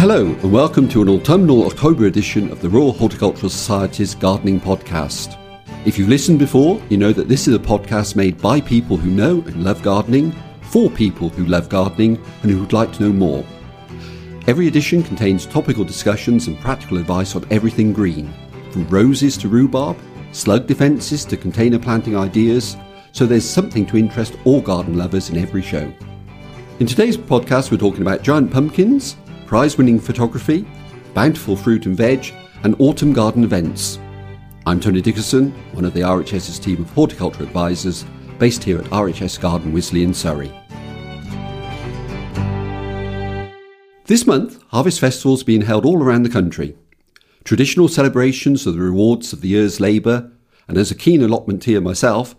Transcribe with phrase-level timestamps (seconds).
[0.00, 5.36] Hello, and welcome to an autumnal October edition of the Royal Horticultural Society's Gardening Podcast.
[5.84, 9.10] If you've listened before, you know that this is a podcast made by people who
[9.10, 13.12] know and love gardening, for people who love gardening, and who would like to know
[13.12, 13.44] more.
[14.46, 18.32] Every edition contains topical discussions and practical advice on everything green,
[18.70, 19.98] from roses to rhubarb,
[20.32, 22.74] slug defences to container planting ideas,
[23.12, 25.92] so there's something to interest all garden lovers in every show.
[26.78, 29.18] In today's podcast, we're talking about giant pumpkins,
[29.50, 30.64] prize winning photography,
[31.12, 33.98] bountiful fruit and veg, and autumn garden events.
[34.64, 38.04] I'm Tony Dickerson, one of the RHS's team of horticulture advisors
[38.38, 40.52] based here at RHS Garden Wisley in Surrey.
[44.04, 46.76] This month, harvest festivals being held all around the country.
[47.42, 50.30] Traditional celebrations are the rewards of the year's labour,
[50.68, 52.36] and as a keen allotmenteer myself,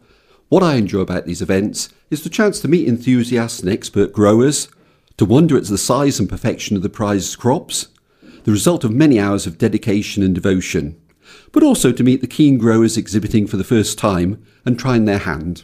[0.48, 4.70] what I enjoy about these events is the chance to meet enthusiasts and expert growers,
[5.22, 7.90] to wonder at the size and perfection of the prized crops,
[8.44, 11.00] the result of many hours of dedication and devotion,
[11.52, 15.20] but also to meet the keen growers exhibiting for the first time and trying their
[15.20, 15.64] hand.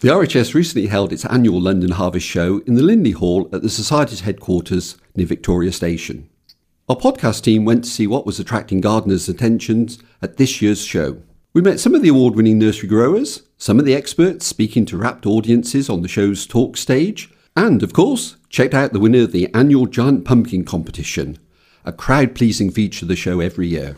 [0.00, 3.70] The RHS recently held its annual London Harvest Show in the Lindley Hall at the
[3.70, 6.28] Society's headquarters near Victoria Station.
[6.88, 11.22] Our podcast team went to see what was attracting gardeners' attentions at this year's show.
[11.52, 14.96] We met some of the award winning nursery growers, some of the experts speaking to
[14.96, 19.32] rapt audiences on the show's talk stage, and, of course, checked out the winner of
[19.32, 21.38] the annual Giant Pumpkin competition,
[21.84, 23.96] a crowd pleasing feature of the show every year.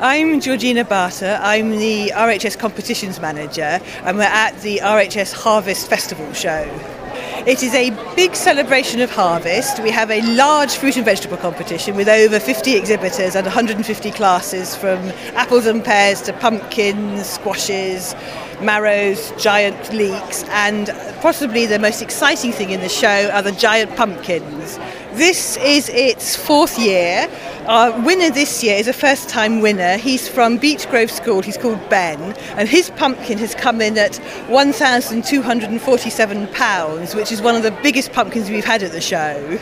[0.00, 1.38] I'm Georgina Barter.
[1.42, 6.99] I'm the RHS Competitions Manager, and we're at the RHS Harvest Festival Show.
[7.46, 9.82] It is a big celebration of harvest.
[9.82, 14.76] We have a large fruit and vegetable competition with over 50 exhibitors and 150 classes
[14.76, 14.98] from
[15.34, 18.14] apples and pears to pumpkins, squashes,
[18.60, 20.88] marrows, giant leeks, and
[21.22, 24.78] possibly the most exciting thing in the show are the giant pumpkins.
[25.14, 27.28] This is its fourth year.
[27.66, 29.96] Our winner this year is a first time winner.
[29.96, 31.42] He's from Beech Grove School.
[31.42, 32.32] He's called Ben.
[32.56, 34.12] And his pumpkin has come in at
[34.48, 39.58] £1,247, which is one of the biggest pumpkins we've had at the show.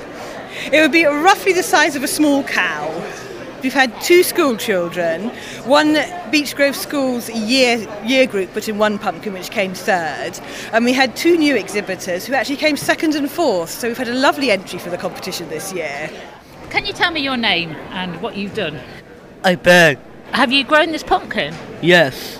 [0.70, 2.90] It would be roughly the size of a small cow.
[3.62, 5.30] We've had two school children,
[5.64, 5.98] one
[6.30, 10.38] Beech Grove School's year year group put in one pumpkin, which came third,
[10.72, 13.70] and we had two new exhibitors who actually came second and fourth.
[13.70, 16.08] So we've had a lovely entry for the competition this year.
[16.70, 18.78] Can you tell me your name and what you've done?
[19.42, 19.98] I beg.
[20.32, 21.54] Have you grown this pumpkin?
[21.82, 22.38] Yes.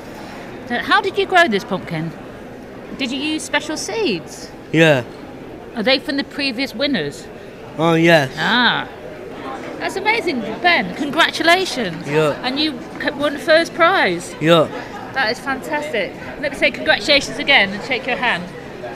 [0.69, 2.13] How did you grow this pumpkin?
[2.97, 4.51] Did you use special seeds?
[4.73, 5.05] Yeah.
[5.75, 7.27] Are they from the previous winners?
[7.77, 8.33] Oh yes.
[8.37, 8.89] Ah.
[9.79, 10.95] That's amazing, Ben.
[10.97, 12.07] Congratulations.
[12.07, 12.33] Yeah.
[12.45, 12.73] And you
[13.17, 14.35] won first prize.
[14.41, 14.65] Yeah.
[15.15, 16.13] That is fantastic.
[16.41, 18.45] Let me say congratulations again and shake your hand.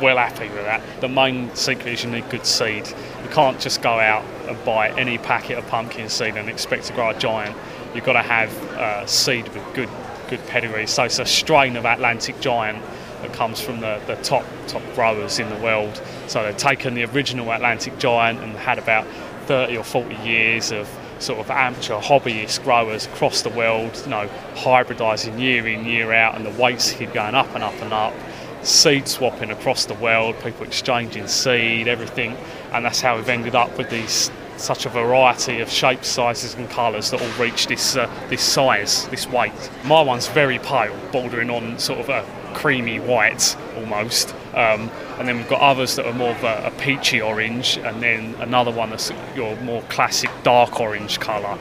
[0.00, 0.82] well happy with that.
[1.00, 2.88] The main secret is you need good seed.
[3.22, 6.92] You can't just go out and buy any packet of pumpkin seed and expect to
[6.92, 7.56] grow a giant.
[7.94, 9.90] You've got to have uh, seed with good
[10.28, 10.86] good pedigree.
[10.86, 12.82] So it's a strain of Atlantic giant
[13.26, 16.00] that comes from the, the top top growers in the world.
[16.26, 19.06] So they've taken the original Atlantic giant and had about
[19.46, 20.88] 30 or 40 years of
[21.18, 26.34] sort of amateur hobbyist growers across the world, you know, hybridising year in, year out,
[26.36, 28.12] and the weights keep going up and up and up.
[28.62, 32.36] Seed swapping across the world, people exchanging seed, everything,
[32.72, 36.68] and that's how we've ended up with these such a variety of shapes, sizes, and
[36.70, 39.52] colours that all reach this uh, this size, this weight.
[39.84, 42.24] My one's very pale, bordering on sort of a
[42.56, 44.34] creamy white almost.
[44.54, 48.02] Um, and then we've got others that are more of a, a, peachy orange, and
[48.02, 51.58] then another one that's your more classic dark orange colour.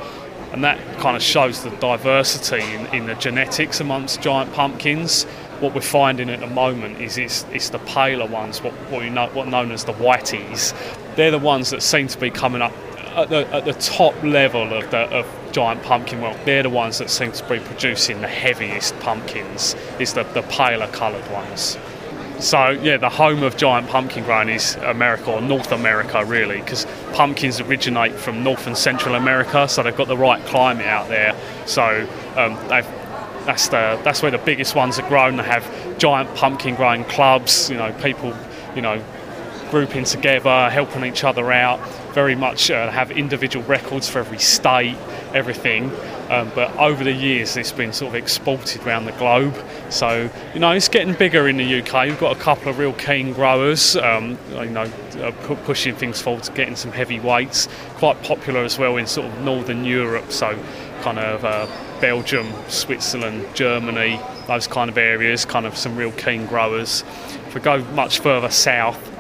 [0.53, 5.25] And that kind of shows the diversity in, in the genetics amongst giant pumpkins.
[5.59, 9.09] What we're finding at the moment is it's, it's the paler ones, what, what we
[9.09, 10.74] know, what known as the whiteys.
[11.18, 12.71] They're the ones that seem to be coming up
[13.15, 16.38] at the, at the top level of the of giant pumpkin world.
[16.45, 19.75] They're the ones that seem to be producing the heaviest pumpkins.
[20.00, 21.77] Is the, the paler coloured ones.
[22.39, 26.85] So yeah, the home of giant pumpkin growing is America or North America really, because
[27.13, 31.33] pumpkins originate from North and Central America, so they've got the right climate out there.
[31.65, 32.56] So um,
[33.45, 35.38] that's the that's where the biggest ones are grown.
[35.38, 37.69] They have giant pumpkin growing clubs.
[37.69, 38.35] You know, people,
[38.75, 39.01] you know,
[39.71, 41.79] grouping together, helping each other out.
[42.15, 44.95] Very much uh, have individual records for every state,
[45.33, 45.91] everything.
[46.29, 49.53] Um, but over the years, it's been sort of exported around the globe.
[49.89, 52.06] So you know, it's getting bigger in the UK.
[52.06, 54.89] We've got a couple of real keen growers, um, you know,
[55.19, 55.31] uh,
[55.65, 57.67] pushing things forward, getting some heavy weights.
[57.95, 60.31] Quite popular as well in sort of northern Europe.
[60.31, 60.57] So
[61.01, 61.67] kind of uh,
[62.00, 65.44] Belgium, Switzerland, Germany, those kind of areas.
[65.44, 67.03] Kind of some real keen growers.
[67.47, 69.14] If we go much further south,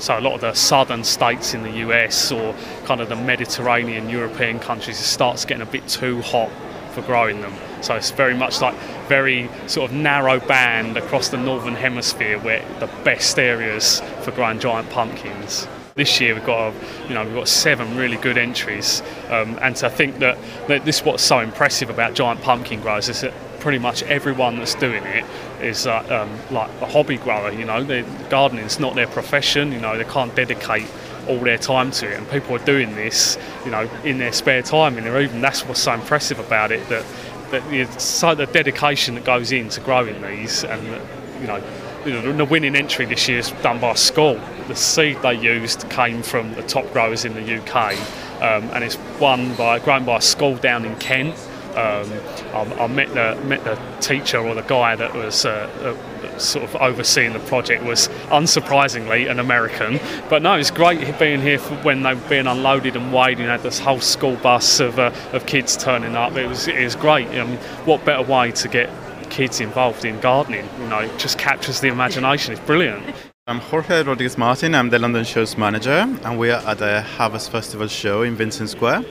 [0.00, 2.54] so a lot of the southern states in the US or
[2.84, 6.50] kind of the Mediterranean European countries, it starts getting a bit too hot
[6.92, 7.52] for growing them.
[7.82, 8.74] So it's very much like
[9.08, 14.58] very sort of narrow band across the northern hemisphere where the best areas for growing
[14.58, 15.68] giant pumpkins.
[15.94, 16.74] This year we've got,
[17.08, 20.38] you know, we've got seven really good entries, um, and to think that,
[20.68, 24.56] that this is what's so impressive about giant pumpkin growers is that pretty much everyone
[24.56, 25.24] that's doing it
[25.62, 27.52] is uh, um, like a hobby grower.
[27.52, 27.84] You know,
[28.28, 29.72] gardening is not their profession.
[29.72, 30.86] You know, they can't dedicate
[31.28, 34.62] all their time to it, and people are doing this, you know, in their spare
[34.62, 34.96] time.
[34.98, 37.04] And even that's what's so impressive about it that
[37.50, 40.86] that so the dedication that goes into growing these, and
[41.40, 41.60] you know,
[42.04, 44.40] the winning entry this year is done by school.
[44.68, 47.94] The seed they used came from the top growers in the UK,
[48.40, 51.36] um, and it's won by grown by school down in Kent
[51.76, 52.12] um,
[52.52, 56.64] I, I, met the met the teacher or the guy that was uh, uh, sort
[56.64, 60.00] of overseeing the project was unsurprisingly an American.
[60.28, 63.38] But no, it's great being here when they were being unloaded and weighed.
[63.38, 66.36] You had this whole school bus of, uh, of kids turning up.
[66.36, 67.28] It was it was great.
[67.28, 68.90] I mean, what better way to get
[69.30, 70.68] kids involved in gardening?
[70.80, 72.52] You know, it just captures the imagination.
[72.52, 73.14] It's brilliant.
[73.46, 74.74] I'm Jorge Rodriguez Martin.
[74.74, 78.70] I'm the London Show's manager, and we are at the Harvest Festival show in Vincent
[78.70, 79.04] Square.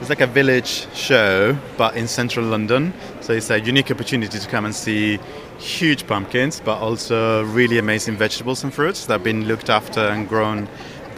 [0.00, 2.94] It's like a village show, but in central London.
[3.20, 5.18] So it's a unique opportunity to come and see
[5.58, 10.28] huge pumpkins, but also really amazing vegetables and fruits that have been looked after and
[10.28, 10.68] grown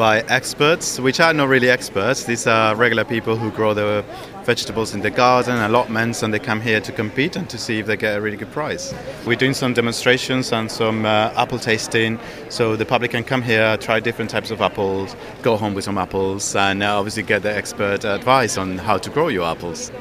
[0.00, 2.25] by experts, which are not really experts.
[2.25, 4.02] These are regular people who grow their
[4.44, 7.85] vegetables in the garden, allotments, and they come here to compete and to see if
[7.85, 8.94] they get a really good price.
[9.26, 12.19] We're doing some demonstrations and some uh, apple tasting,
[12.49, 15.99] so the public can come here, try different types of apples, go home with some
[15.99, 19.92] apples, and uh, obviously get the expert advice on how to grow your apples.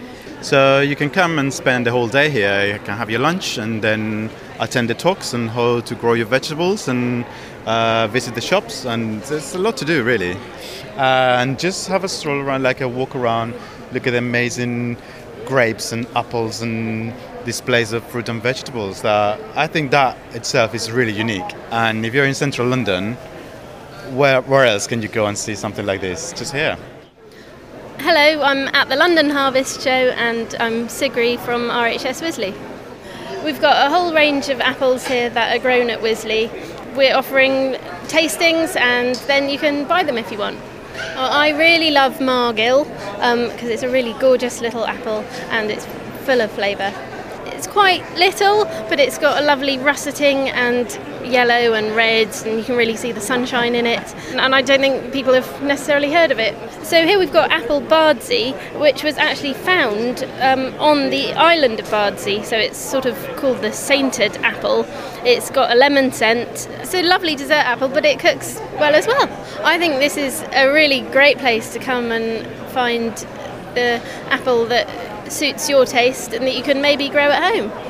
[0.41, 2.65] So you can come and spend the whole day here.
[2.65, 4.29] You can have your lunch and then
[4.61, 7.25] attend the talks on how to grow your vegetables and
[7.65, 8.85] uh, visit the shops.
[8.85, 10.33] And there's a lot to do, really.
[10.95, 13.53] Uh, and just have a stroll around, like a walk around,
[13.93, 14.97] look at the amazing
[15.45, 17.13] grapes and apples and
[17.45, 19.01] displays of fruit and vegetables.
[19.01, 21.55] That I think that itself is really unique.
[21.71, 23.15] And if you're in central London,
[24.11, 26.33] where, where else can you go and see something like this?
[26.33, 26.77] Just here.
[27.99, 32.55] Hello, I'm at the London Harvest Show and I'm Sigri from RHS Wisley.
[33.43, 36.49] We've got a whole range of apples here that are grown at Wisley.
[36.99, 37.75] We're offering
[38.09, 40.59] tastings and then you can buy them if you want.
[41.15, 45.85] I really love Margil because um, it's a really gorgeous little apple and it's
[46.25, 46.93] full of flavour.
[47.55, 50.87] It's quite little, but it's got a lovely russeting and
[51.23, 54.15] yellow and red, and you can really see the sunshine in it.
[54.35, 56.55] And I don't think people have necessarily heard of it.
[56.83, 61.85] So here we've got apple Bardsey, which was actually found um, on the island of
[61.87, 62.43] Bardsey.
[62.43, 64.85] So it's sort of called the sainted apple.
[65.25, 66.67] It's got a lemon scent.
[66.79, 69.29] It's a lovely dessert apple, but it cooks well as well.
[69.63, 73.15] I think this is a really great place to come and find
[73.75, 77.88] the apple that suits your taste and that you can maybe grow at home.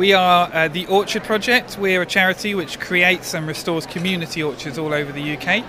[0.00, 1.76] We are uh, the Orchard Project.
[1.76, 5.62] We're a charity which creates and restores community orchards all over the UK.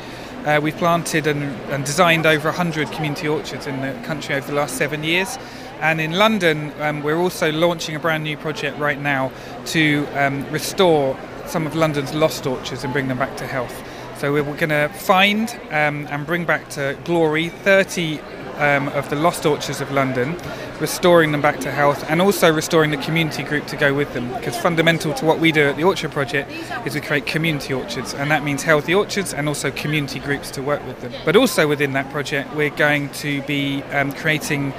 [0.47, 4.53] Uh, we've planted and, and, designed over 100 community orchards in the country over the
[4.53, 5.37] last seven years.
[5.81, 9.33] And in London, um, we're also launching a brand new project right now
[9.65, 13.83] to um, restore some of London's lost orchards and bring them back to health.
[14.21, 18.19] So we're going to find um, and bring back to glory 30
[18.57, 20.37] um, of the lost orchards of London,
[20.79, 24.31] restoring them back to health, and also restoring the community group to go with them.
[24.35, 26.51] Because fundamental to what we do at the Orchard Project
[26.85, 30.61] is we create community orchards, and that means healthy orchards and also community groups to
[30.61, 31.13] work with them.
[31.25, 34.71] But also within that project, we're going to be um, creating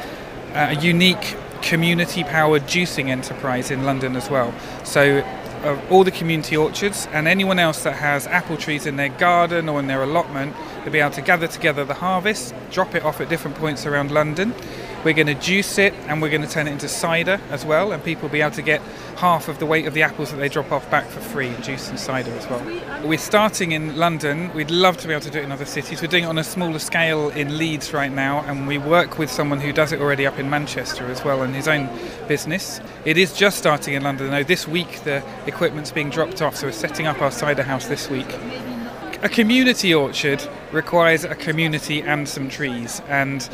[0.55, 4.55] a unique community powered juicing enterprise in London as well.
[4.85, 5.25] So
[5.91, 9.79] all the community orchards and anyone else that has apple trees in their garden or
[9.79, 13.29] in their allotment, they'll be able to gather together the harvest, drop it off at
[13.29, 14.55] different points around London.
[15.05, 17.91] We're going to juice it and we're going to turn it into cider as well,
[17.91, 18.81] and people will be able to get
[19.17, 21.89] half of the weight of the apples that they drop off back for free, juice
[21.89, 23.07] and cider as well.
[23.07, 24.53] We're starting in London.
[24.55, 26.01] We'd love to be able to do it in other cities.
[26.01, 29.31] We're doing it on a smaller scale in Leeds right now, and we work with
[29.31, 31.89] someone who does it already up in Manchester as well in his own
[32.29, 32.81] business.
[33.05, 34.45] It is just starting in London though.
[34.45, 38.09] This week the equipment's being dropped off, so we're setting up our cider house this
[38.09, 38.33] week.
[39.23, 40.43] A community orchard
[40.73, 43.49] requires a community and some trees, and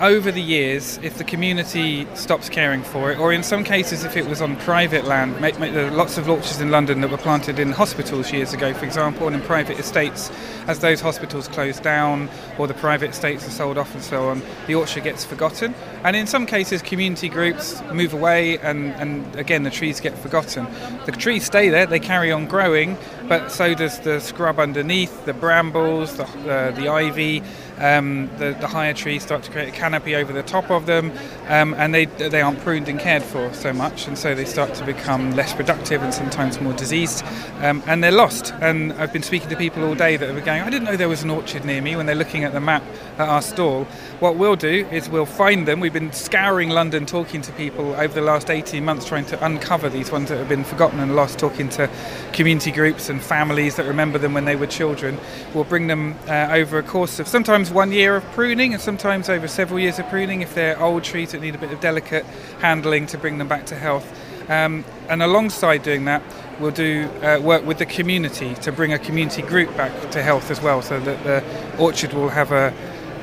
[0.00, 4.16] over the years, if the community stops caring for it, or in some cases, if
[4.16, 7.58] it was on private land, there are lots of orchards in London that were planted
[7.58, 10.30] in hospitals years ago, for example, and in private estates,
[10.68, 12.28] as those hospitals close down
[12.58, 15.74] or the private estates are sold off and so on, the orchard gets forgotten.
[16.04, 20.66] And in some cases, community groups move away, and, and again, the trees get forgotten.
[21.06, 22.96] The trees stay there, they carry on growing,
[23.28, 27.42] but so does the scrub underneath, the brambles, the, uh, the ivy.
[27.78, 31.12] Um, the, the, higher trees start to create a canopy over the top of them,
[31.46, 34.74] um, and they, they aren't pruned and cared for so much, and so they start
[34.74, 37.24] to become less productive and sometimes more diseased,
[37.60, 38.52] um, and they're lost.
[38.60, 41.08] And I've been speaking to people all day that are going, I didn't know there
[41.08, 42.82] was an orchard near me when they're looking at the map
[43.18, 43.84] at our stall.
[44.20, 45.78] What we'll do is we'll find them.
[45.78, 49.88] We've been scouring London talking to people over the last 18 months trying to uncover
[49.88, 51.88] these ones that have been forgotten and lost, talking to
[52.32, 55.18] community groups and families that remember them when they were children.
[55.54, 58.80] We'll bring them uh, over a course of sometimes sometimes one year of pruning and
[58.80, 61.80] sometimes over several years of pruning if they're old trees that need a bit of
[61.80, 62.24] delicate
[62.60, 64.06] handling to bring them back to health.
[64.48, 66.22] Um, and alongside doing that,
[66.58, 70.50] we'll do uh, work with the community to bring a community group back to health
[70.50, 71.44] as well, so that the
[71.78, 72.72] orchard will have a,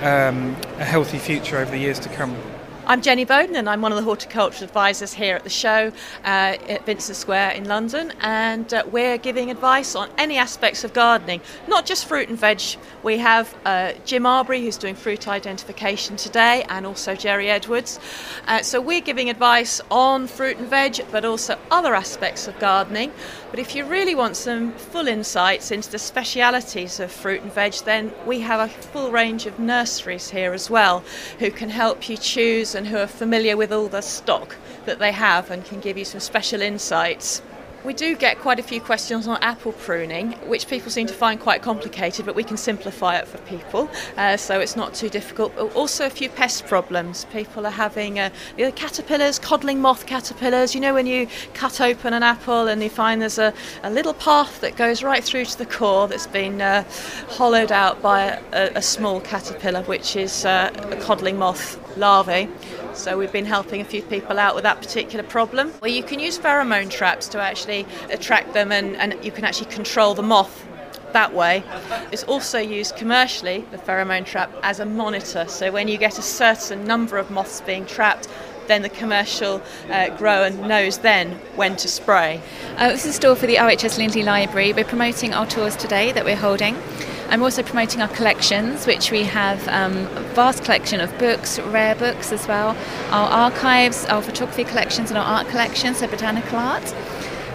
[0.01, 2.35] um, a healthy future over the years to come.
[2.87, 5.91] I'm Jenny Bowden and I'm one of the horticultural advisors here at the show
[6.23, 10.93] uh, at Vincent Square in London and uh, we're giving advice on any aspects of
[10.93, 12.61] gardening, not just fruit and veg.
[13.01, 17.99] We have uh, Jim Arbury who's doing fruit identification today and also Jerry Edwards.
[18.45, 23.11] Uh, so we're giving advice on fruit and veg but also other aspects of gardening.
[23.55, 27.75] But if you really want some full insights into the specialities of fruit and veg
[27.85, 31.05] then we have a full range of nurseries here as well
[31.39, 35.13] who can help you choose and who are familiar with all the stock that they
[35.13, 37.41] have and can give you some special insights.
[37.85, 41.39] We do get quite a few questions on apple pruning, which people seem to find
[41.39, 45.55] quite complicated, but we can simplify it for people, uh, so it's not too difficult.
[45.75, 47.25] Also, a few pest problems.
[47.25, 50.73] People are having uh, the caterpillars, codling moth caterpillars.
[50.73, 54.15] You know, when you cut open an apple and you find there's a, a little
[54.15, 56.83] path that goes right through to the core that's been uh,
[57.29, 62.49] hollowed out by a, a, small caterpillar, which is uh, a codling moth larvae.
[62.95, 65.73] So we've been helping a few people out with that particular problem.
[65.81, 69.71] Well, you can use pheromone traps to actually attract them and, and you can actually
[69.71, 70.65] control the moth
[71.11, 71.63] that way.
[72.11, 75.45] It's also used commercially, the pheromone trap, as a monitor.
[75.47, 78.27] So when you get a certain number of moths being trapped,
[78.67, 82.41] then the commercial uh, grower knows then when to spray.
[82.77, 84.73] Uh, this is a store for the RHS Lindley Library.
[84.73, 86.75] We're promoting our tours today that we're holding.
[87.29, 91.95] I'm also promoting our collections, which we have um, a vast collection of books, rare
[91.95, 92.77] books as well,
[93.09, 96.93] our archives, our photography collections, and our art collections, so botanical art.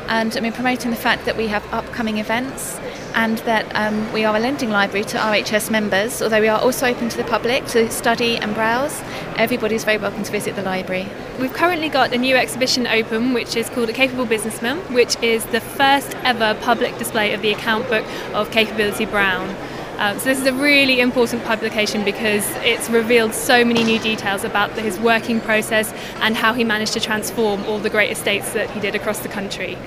[0.09, 2.81] And I'm promoting the fact that we have upcoming events
[3.15, 6.87] and that um, we are a lending library to RHS members, although we are also
[6.87, 9.00] open to the public to study and browse.
[9.40, 11.09] Everybody is very welcome to visit the library.
[11.40, 15.47] We've currently got a new exhibition open which is called A Capable Businessman, which is
[15.47, 18.04] the first ever public display of the account book
[18.35, 19.49] of Capability Brown.
[19.97, 24.44] Um, so this is a really important publication because it's revealed so many new details
[24.44, 28.70] about his working process and how he managed to transform all the great estates that
[28.73, 29.78] he did across the country.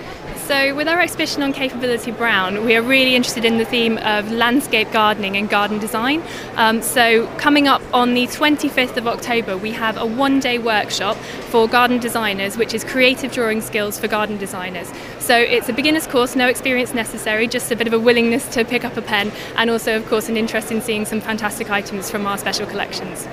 [0.48, 4.30] So, with our exhibition on Capability Brown, we are really interested in the theme of
[4.30, 6.22] landscape gardening and garden design.
[6.58, 11.16] Um, so, coming up on the 25th of October, we have a one day workshop
[11.16, 14.92] for garden designers, which is creative drawing skills for garden designers.
[15.20, 18.66] So, it's a beginner's course, no experience necessary, just a bit of a willingness to
[18.66, 22.12] pick up a pen, and also, of course, an interest in seeing some fantastic items
[22.12, 23.30] from our special collections.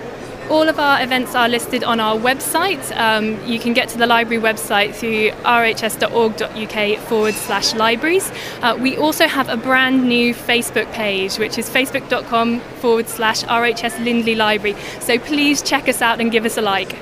[0.50, 2.84] All of our events are listed on our website.
[2.96, 8.32] Um, you can get to the library website through rhs.org.uk forward slash libraries.
[8.60, 14.04] Uh, we also have a brand new Facebook page, which is facebook.com forward slash RHS
[14.04, 14.76] Lindley Library.
[14.98, 16.96] So please check us out and give us a like.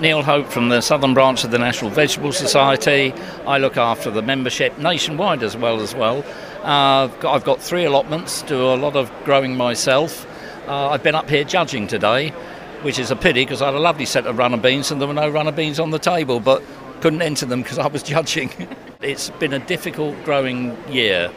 [0.00, 3.12] Neil Hope from the Southern Branch of the National Vegetable Society.
[3.46, 6.24] I look after the membership nationwide as well as well.
[6.64, 10.26] Uh, I've, got, I've, got, three allotments, do a lot of growing myself.
[10.66, 12.32] Uh, I've been up here judging today
[12.82, 15.08] which is a pity because I had a lovely set of runner beans and there
[15.08, 16.62] were no runner beans on the table, but
[17.00, 18.50] couldn't enter them because I was judging.
[19.02, 21.30] it's been a difficult growing year.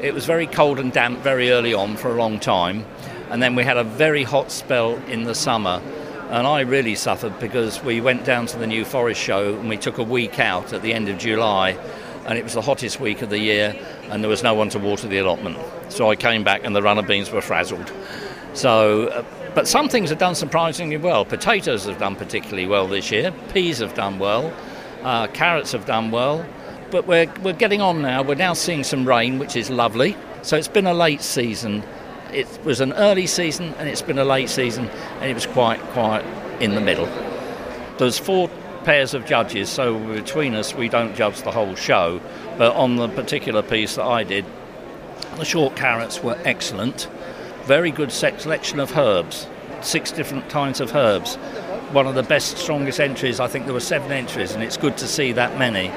[0.00, 2.86] It was very cold and damp very early on for a long time,
[3.30, 5.82] and then we had a very hot spell in the summer.
[6.30, 9.76] And I really suffered because we went down to the New Forest show and we
[9.76, 11.76] took a week out at the end of July,
[12.26, 13.76] and it was the hottest week of the year,
[14.10, 15.58] and there was no one to water the allotment.
[15.88, 17.92] So I came back and the runner beans were frazzled.
[18.54, 21.24] So uh, but some things have done surprisingly well.
[21.24, 23.32] Potatoes have done particularly well this year.
[23.52, 24.52] Peas have done well.
[25.02, 26.44] Uh, carrots have done well.
[26.90, 28.22] But we're, we're getting on now.
[28.22, 30.16] We're now seeing some rain, which is lovely.
[30.42, 31.82] So it's been a late season.
[32.32, 34.88] It was an early season and it's been a late season,
[35.20, 36.24] and it was quite quite
[36.60, 37.06] in the middle.
[37.98, 38.48] There's four
[38.84, 42.20] pairs of judges, so between us we don't judge the whole show.
[42.56, 44.44] But on the particular piece that I did,
[45.36, 47.08] the short carrots were excellent
[47.64, 49.46] very good selection of herbs,
[49.80, 51.36] six different kinds of herbs.
[51.92, 54.96] One of the best, strongest entries, I think there were seven entries, and it's good
[54.98, 55.90] to see that many.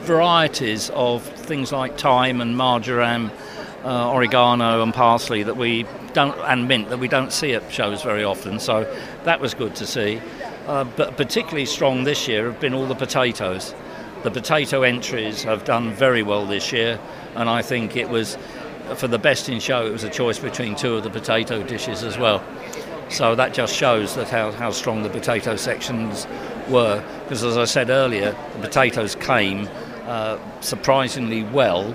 [0.00, 3.30] Varieties of things like thyme and marjoram,
[3.84, 8.02] uh, oregano and parsley that we don't, and mint that we don't see at shows
[8.02, 8.58] very often.
[8.58, 8.84] So
[9.24, 10.20] that was good to see.
[10.66, 13.74] Uh, but particularly strong this year have been all the potatoes.
[14.24, 16.98] The potato entries have done very well this year,
[17.36, 18.36] and I think it was
[18.96, 22.02] for the best in show, it was a choice between two of the potato dishes
[22.02, 22.42] as well.
[23.10, 26.26] So that just shows that how, how strong the potato sections
[26.68, 27.02] were.
[27.24, 29.68] Because as I said earlier, the potatoes came
[30.06, 31.94] uh, surprisingly well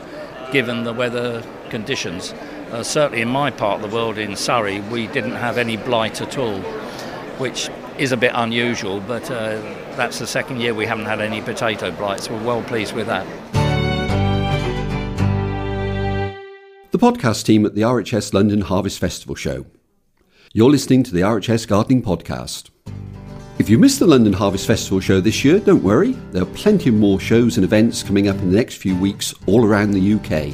[0.52, 2.34] given the weather conditions.
[2.72, 6.22] Uh, certainly in my part of the world, in Surrey, we didn't have any blight
[6.22, 6.60] at all,
[7.38, 9.62] which is a bit unusual, but uh,
[9.96, 12.30] that's the second year we haven't had any potato blights.
[12.30, 13.53] We're well pleased with that.
[16.94, 19.66] The podcast team at the RHS London Harvest Festival show.
[20.54, 22.70] You're listening to the RHS Gardening Podcast.
[23.58, 26.92] If you missed the London Harvest Festival show this year, don't worry, there are plenty
[26.92, 30.54] more shows and events coming up in the next few weeks all around the UK.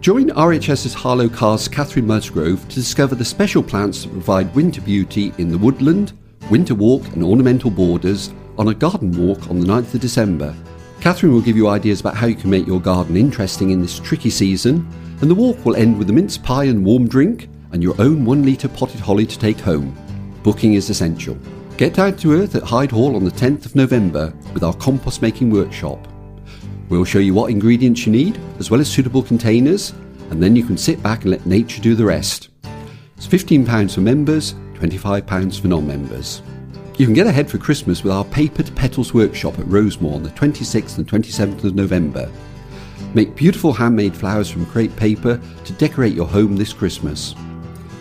[0.00, 5.32] Join RHS's Harlow Carr's Catherine Musgrove to discover the special plants that provide winter beauty
[5.38, 6.12] in the woodland,
[6.50, 10.56] winter walk, and ornamental borders on a garden walk on the 9th of December.
[11.00, 14.00] Catherine will give you ideas about how you can make your garden interesting in this
[14.00, 14.84] tricky season
[15.20, 18.24] and the walk will end with a mince pie and warm drink and your own
[18.24, 19.96] one litre potted holly to take home.
[20.42, 21.36] Booking is essential.
[21.76, 25.22] Get down to earth at Hyde Hall on the 10th of November with our compost
[25.22, 26.08] making workshop.
[26.88, 29.90] We'll show you what ingredients you need, as well as suitable containers,
[30.30, 32.48] and then you can sit back and let nature do the rest.
[33.16, 36.42] It's £15 for members, £25 for non members.
[36.96, 40.30] You can get ahead for Christmas with our Papered Petals workshop at Rosemoor on the
[40.30, 42.30] 26th and 27th of November.
[43.14, 47.34] Make beautiful handmade flowers from crepe paper to decorate your home this Christmas.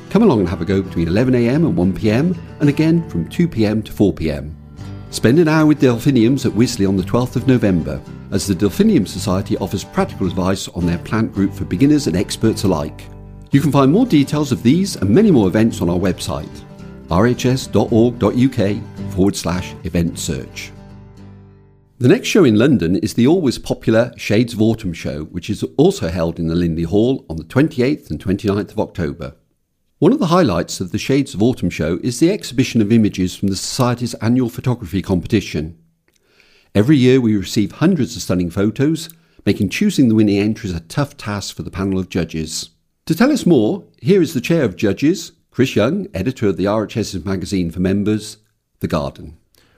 [0.09, 3.91] Come along and have a go between 11am and 1pm and again from 2pm to
[3.91, 4.53] 4pm.
[5.09, 9.07] Spend an hour with Delphiniums at Wisley on the 12th of November, as the Delphinium
[9.07, 13.05] Society offers practical advice on their plant group for beginners and experts alike.
[13.51, 16.63] You can find more details of these and many more events on our website,
[17.09, 20.71] rhs.org.uk forward slash event search.
[21.99, 25.63] The next show in London is the always popular Shades of Autumn show, which is
[25.77, 29.33] also held in the Lindley Hall on the 28th and 29th of October.
[29.97, 33.35] One of the highlights of the Shades of Autumn show is the exhibition of images
[33.35, 35.75] from the Society's annual photography competition.
[36.75, 39.09] Every year we receive hundreds of stunning photos,
[39.43, 42.69] making choosing the winning entries a tough task for the panel of judges.
[43.07, 46.65] To tell us more, here is the chair of judges, Chris Young, editor of the
[46.65, 48.37] RHS's magazine for members,
[48.81, 49.37] The Garden.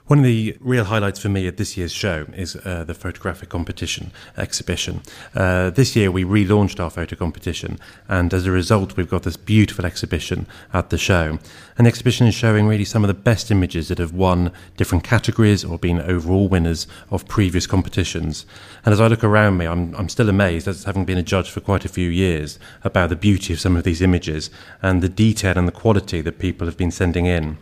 [0.09, 3.49] One of the real highlights for me at this year's show is uh, the photographic
[3.49, 5.01] competition exhibition.
[5.35, 9.37] Uh, this year we relaunched our photo competition, and as a result, we've got this
[9.37, 11.37] beautiful exhibition at the show.
[11.77, 15.63] An exhibition is showing really some of the best images that have won different categories
[15.63, 18.47] or been overall winners of previous competitions.
[18.85, 21.51] And as I look around me, I'm, I'm still amazed, as having been a judge
[21.51, 24.49] for quite a few years, about the beauty of some of these images
[24.81, 27.59] and the detail and the quality that people have been sending in.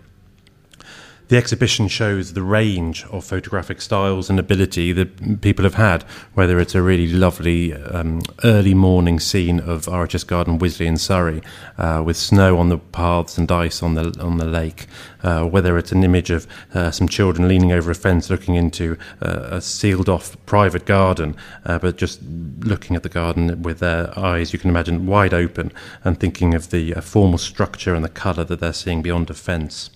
[1.29, 6.03] The exhibition shows the range of photographic styles and ability that people have had,
[6.35, 11.41] whether it's a really lovely um, early morning scene of RHS Garden Wisley in Surrey,
[11.77, 14.87] uh, with snow on the paths and ice on the on the lake,
[15.21, 18.97] uh, whether it's an image of uh, some children leaning over a fence looking into
[19.21, 21.35] uh, a sealed off private garden,
[21.65, 22.21] uh, but just
[22.59, 25.73] looking at the garden with their eyes, you can imagine, wide open
[26.05, 29.33] and thinking of the uh, formal structure and the colour that they're seeing beyond a
[29.33, 29.89] fence.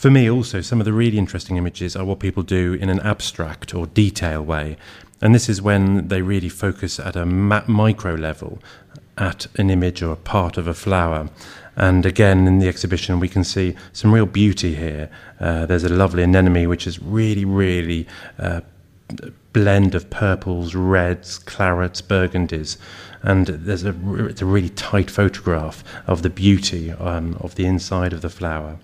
[0.00, 3.00] For me, also, some of the really interesting images are what people do in an
[3.00, 4.78] abstract or detail way.
[5.20, 8.60] And this is when they really focus at a micro level
[9.18, 11.28] at an image or a part of a flower.
[11.76, 15.10] And again, in the exhibition, we can see some real beauty here.
[15.38, 18.08] Uh, there's a lovely anemone which is really, really
[18.38, 18.62] uh,
[19.52, 22.78] blend of purples, reds, clarets, burgundies,
[23.20, 28.14] and there's a it's a really tight photograph of the beauty um, of the inside
[28.14, 28.78] of the flower.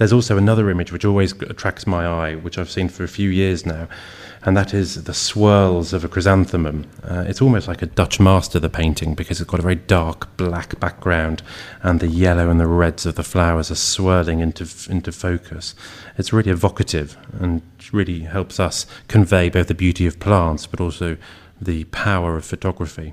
[0.00, 3.28] There's also another image which always attracts my eye, which I've seen for a few
[3.28, 3.86] years now,
[4.40, 6.86] and that is the swirls of a chrysanthemum.
[7.04, 10.34] Uh, it's almost like a Dutch master, the painting, because it's got a very dark
[10.38, 11.42] black background,
[11.82, 15.74] and the yellow and the reds of the flowers are swirling into, into focus.
[16.16, 17.60] It's really evocative and
[17.92, 21.18] really helps us convey both the beauty of plants but also
[21.60, 23.12] the power of photography.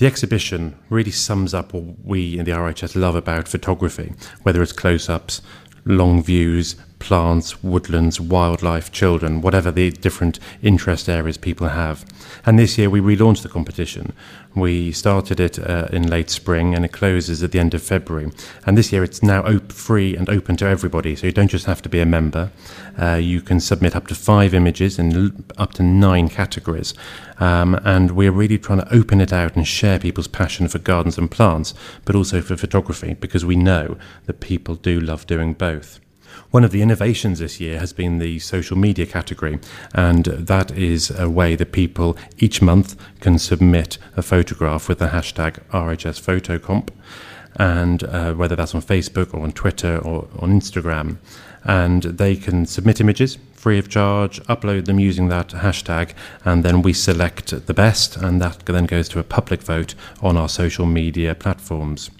[0.00, 4.72] The exhibition really sums up what we in the RHS love about photography, whether it's
[4.72, 5.42] close ups,
[5.84, 12.04] long views, plants, woodlands, wildlife, children, whatever the different interest areas people have.
[12.46, 14.12] And this year we relaunched the competition.
[14.54, 18.30] We started it uh, in late spring and it closes at the end of February.
[18.66, 21.16] And this year it's now op- free and open to everybody.
[21.16, 22.50] So you don't just have to be a member.
[23.00, 26.94] Uh, you can submit up to five images in l- up to nine categories.
[27.38, 31.16] Um, and we're really trying to open it out and share people's passion for gardens
[31.16, 31.72] and plants,
[32.04, 35.98] but also for photography, because we know that people do love doing both.
[36.50, 39.60] One of the innovations this year has been the social media category,
[39.94, 45.08] and that is a way that people each month can submit a photograph with the
[45.08, 46.88] hashtag RHSPhotocomp,
[47.54, 51.18] and uh, whether that's on Facebook or on Twitter or on Instagram.
[51.62, 56.82] And they can submit images free of charge, upload them using that hashtag, and then
[56.82, 60.86] we select the best, and that then goes to a public vote on our social
[60.86, 62.10] media platforms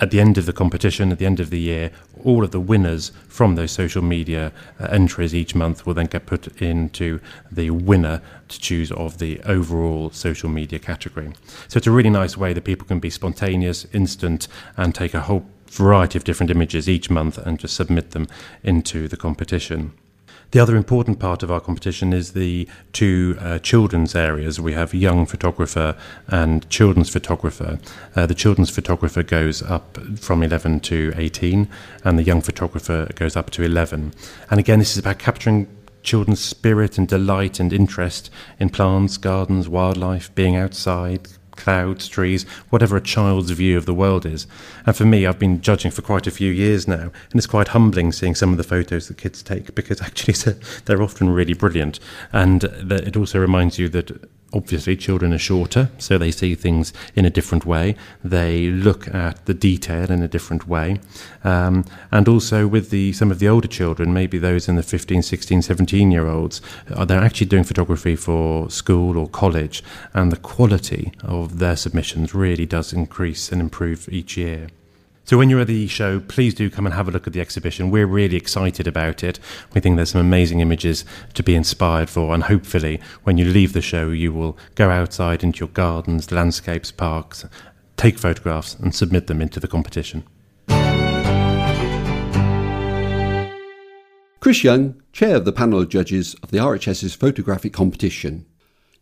[0.00, 1.90] at the end of the competition, at the end of the year,
[2.24, 6.26] all of the winners from those social media uh, entries each month will then get
[6.26, 11.32] put into the winner to choose of the overall social media category.
[11.68, 15.20] So it's a really nice way that people can be spontaneous, instant, and take a
[15.20, 18.26] whole variety of different images each month and just submit them
[18.62, 19.92] into the competition.
[20.50, 24.58] The other important part of our competition is the two uh, children's areas.
[24.58, 25.94] We have young photographer
[26.26, 27.78] and children's photographer.
[28.16, 31.68] Uh, the children's photographer goes up from 11 to 18,
[32.02, 34.14] and the young photographer goes up to 11.
[34.50, 35.68] And again, this is about capturing
[36.02, 41.28] children's spirit and delight and interest in plants, gardens, wildlife, being outside,
[41.58, 44.46] clouds, trees, whatever a child's view of the world is.
[44.86, 47.68] And for me, I've been judging for quite a few years now, and it's quite
[47.68, 50.34] humbling seeing some of the photos that kids take because actually
[50.86, 52.00] they're often really brilliant.
[52.32, 57.24] And it also reminds you that obviously children are shorter, so they see things in
[57.24, 57.96] a different way.
[58.24, 61.00] They look at the detail in a different way.
[61.44, 65.22] Um, and also with the some of the older children, maybe those in the 15,
[65.22, 66.60] 16, 17 year olds,
[66.94, 69.82] uh, they're actually doing photography for school or college,
[70.14, 74.68] and the quality of their submissions really does increase and improve each year.
[75.28, 77.40] So when you're at the show, please do come and have a look at the
[77.42, 77.90] exhibition.
[77.90, 79.38] We're really excited about it.
[79.74, 83.74] We think there's some amazing images to be inspired for, and hopefully, when you leave
[83.74, 87.44] the show, you will go outside into your gardens, landscapes, parks,
[87.98, 90.24] take photographs, and submit them into the competition.
[94.40, 98.46] Chris Young, chair of the panel of judges of the RHS's photographic competition.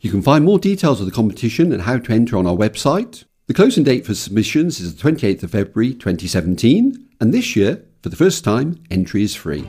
[0.00, 3.22] You can find more details of the competition and how to enter on our website,
[3.46, 8.08] the closing date for submissions is the 28th of February 2017, and this year, for
[8.08, 9.64] the first time, entry is free.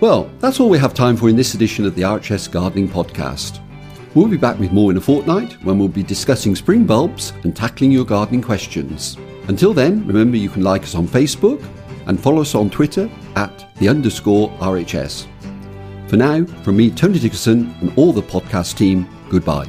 [0.00, 3.60] Well, that's all we have time for in this edition of the RHS Gardening Podcast.
[4.14, 7.56] We'll be back with more in a fortnight when we'll be discussing spring bulbs and
[7.56, 9.16] tackling your gardening questions.
[9.48, 11.66] Until then, remember you can like us on Facebook
[12.06, 15.26] and follow us on Twitter at the underscore RHS.
[16.08, 19.68] For now, from me, Tony Dickerson, and all the podcast team, goodbye.